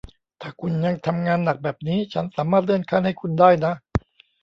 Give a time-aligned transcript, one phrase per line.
[0.41, 3.73] ถ้าคุณยังทำงานหนักแบบนี้ ฉันสามารถเลื่อนขั้นให้คุณได้นะ